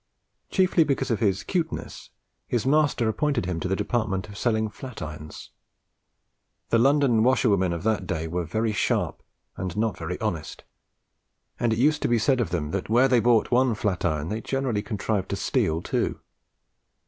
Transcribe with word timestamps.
Chiefly 0.49 0.83
because 0.83 1.11
of 1.11 1.19
his 1.19 1.43
"cuteness," 1.43 2.09
his 2.47 2.65
master 2.65 3.07
appointed 3.07 3.45
him 3.45 3.59
to 3.59 3.67
the 3.67 3.75
department 3.75 4.27
of 4.27 4.35
selling 4.35 4.67
flat 4.67 4.99
irons. 4.99 5.51
The 6.69 6.79
London 6.79 7.21
washerwomen 7.21 7.71
of 7.71 7.83
that 7.83 8.07
day 8.07 8.27
were 8.27 8.43
very 8.43 8.71
sharp 8.71 9.21
and 9.57 9.77
not 9.77 9.95
very 9.95 10.19
honest, 10.19 10.63
and 11.59 11.71
it 11.71 11.77
used 11.77 12.01
to 12.01 12.07
be 12.07 12.17
said 12.17 12.41
of 12.41 12.49
them 12.49 12.71
that 12.71 12.89
where 12.89 13.07
they 13.07 13.19
bought 13.19 13.51
one 13.51 13.75
flat 13.75 14.03
iron 14.03 14.29
they 14.29 14.41
generally 14.41 14.81
contrived 14.81 15.29
to 15.29 15.35
steal 15.35 15.83
two. 15.83 16.19